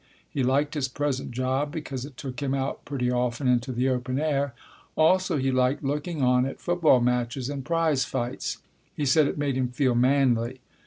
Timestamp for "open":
3.89-4.17